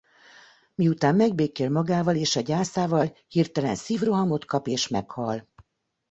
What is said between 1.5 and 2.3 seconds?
magával